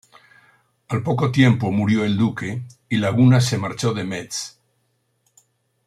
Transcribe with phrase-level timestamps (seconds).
[0.87, 4.57] Al poco tiempo murió el duque y Laguna se marchó de Metz.